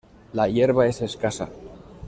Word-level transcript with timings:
La 0.33 0.47
hierba 0.49 0.87
es 0.87 1.03
escasa. 1.03 1.49